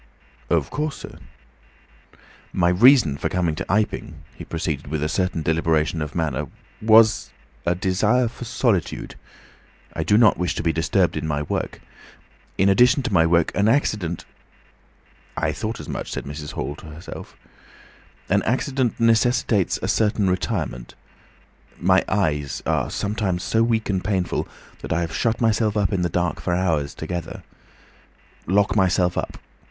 [0.49, 1.19] "Of course, sir."
[2.51, 6.47] "My reason for coming to Iping," he proceeded, with a certain deliberation of manner,
[6.81, 7.29] "was...
[7.67, 9.13] a desire for solitude.
[9.93, 11.81] I do not wish to be disturbed in my work.
[12.57, 14.25] In addition to my work, an accident—"
[15.37, 16.53] "I thought as much," said Mrs.
[16.53, 17.37] Hall to herself.
[18.27, 20.95] "—necessitates a certain retirement.
[21.79, 24.47] My eyes—are sometimes so weak and painful
[24.81, 27.43] that I have to shut myself up in the dark for hours together.
[28.47, 29.37] Lock myself up.